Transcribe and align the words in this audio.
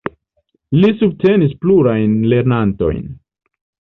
Li 0.79 0.89
subtenis 1.01 1.53
plurajn 1.65 2.17
lernantojn. 2.33 3.07